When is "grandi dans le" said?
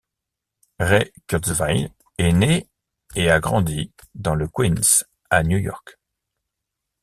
3.39-4.47